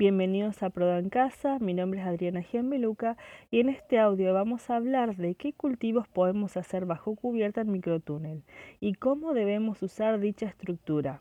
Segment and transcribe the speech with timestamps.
[0.00, 3.16] Bienvenidos a Proda en Casa, mi nombre es Adriana Gianbeluca
[3.50, 7.72] y en este audio vamos a hablar de qué cultivos podemos hacer bajo cubierta en
[7.72, 8.44] microtúnel
[8.78, 11.20] y cómo debemos usar dicha estructura.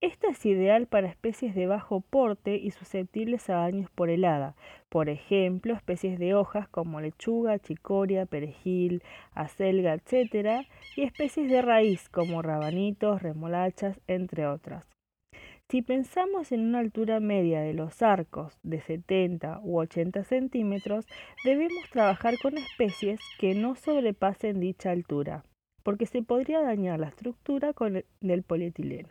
[0.00, 4.54] Esta es ideal para especies de bajo porte y susceptibles a daños por helada,
[4.88, 9.02] por ejemplo, especies de hojas como lechuga, chicoria, perejil,
[9.32, 10.64] acelga, etc.,
[10.94, 14.99] y especies de raíz como rabanitos, remolachas, entre otras.
[15.70, 21.06] Si pensamos en una altura media de los arcos de 70 u 80 centímetros,
[21.44, 25.44] debemos trabajar con especies que no sobrepasen dicha altura,
[25.84, 29.10] porque se podría dañar la estructura con el polietileno.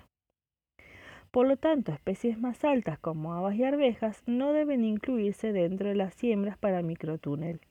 [1.31, 5.95] Por lo tanto, especies más altas como habas y arvejas no deben incluirse dentro de
[5.95, 7.61] las siembras para microtúnel.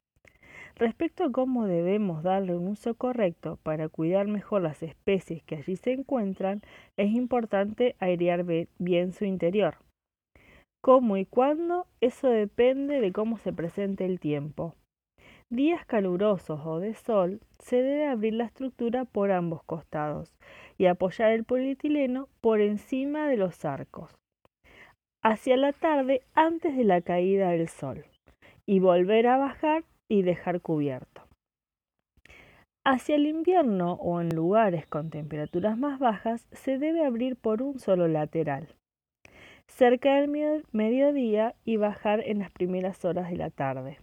[0.78, 5.74] Respecto a cómo debemos darle un uso correcto para cuidar mejor las especies que allí
[5.74, 6.62] se encuentran,
[6.96, 8.44] es importante airear
[8.78, 9.78] bien su interior.
[10.80, 11.88] ¿Cómo y cuándo?
[12.00, 14.76] Eso depende de cómo se presente el tiempo.
[15.50, 20.32] Días calurosos o de sol, se debe abrir la estructura por ambos costados
[20.76, 24.14] y apoyar el polietileno por encima de los arcos.
[25.24, 28.04] Hacia la tarde antes de la caída del sol
[28.64, 31.22] y volver a bajar y dejar cubierto.
[32.84, 37.78] Hacia el invierno o en lugares con temperaturas más bajas se debe abrir por un
[37.78, 38.74] solo lateral,
[39.66, 43.98] cerca del mediodía y bajar en las primeras horas de la tarde.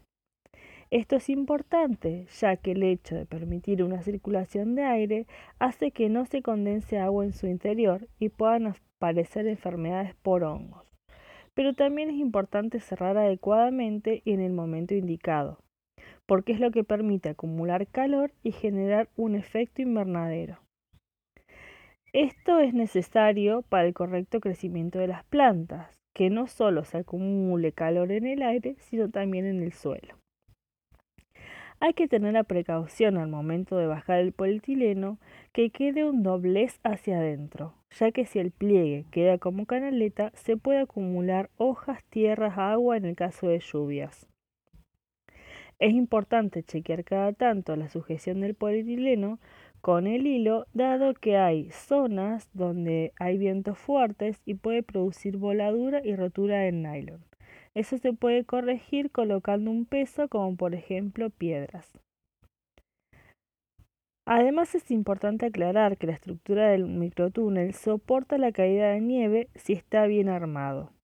[0.92, 5.26] Esto es importante ya que el hecho de permitir una circulación de aire
[5.58, 10.86] hace que no se condense agua en su interior y puedan aparecer enfermedades por hongos.
[11.56, 15.58] Pero también es importante cerrar adecuadamente y en el momento indicado,
[16.26, 20.60] porque es lo que permite acumular calor y generar un efecto invernadero.
[22.14, 27.74] Esto es necesario para el correcto crecimiento de las plantas, que no solo se acumule
[27.74, 30.16] calor en el aire, sino también en el suelo.
[31.82, 35.20] Hay que tener la precaución al momento de bajar el polietileno
[35.52, 40.56] que quede un doblez hacia adentro, ya que si el pliegue queda como canaleta se
[40.56, 44.26] puede acumular hojas, tierras, agua en el caso de lluvias.
[45.80, 49.40] Es importante chequear cada tanto la sujeción del polietileno
[49.82, 56.02] con el hilo, dado que hay zonas donde hay vientos fuertes y puede producir voladura
[56.04, 57.24] y rotura del nylon.
[57.74, 61.92] Eso se puede corregir colocando un peso como por ejemplo piedras.
[64.26, 69.74] Además es importante aclarar que la estructura del microtúnel soporta la caída de nieve si
[69.74, 70.95] está bien armado.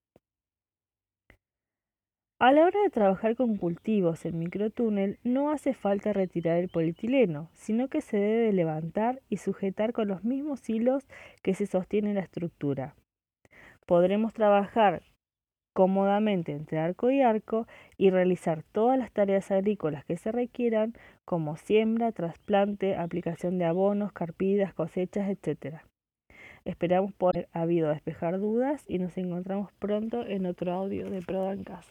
[2.43, 7.51] A la hora de trabajar con cultivos en microtúnel no hace falta retirar el polietileno,
[7.53, 11.07] sino que se debe levantar y sujetar con los mismos hilos
[11.43, 12.95] que se sostiene la estructura.
[13.85, 15.03] Podremos trabajar
[15.75, 21.57] cómodamente entre arco y arco y realizar todas las tareas agrícolas que se requieran como
[21.57, 25.83] siembra, trasplante, aplicación de abonos, carpidas, cosechas, etc.
[26.65, 31.63] Esperamos poder habido despejar dudas y nos encontramos pronto en otro audio de Proda en
[31.63, 31.89] Casa.